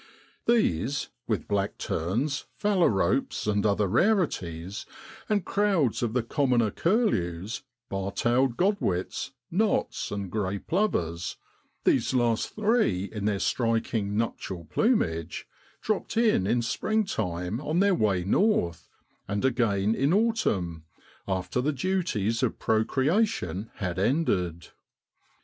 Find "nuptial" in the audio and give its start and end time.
14.17-14.65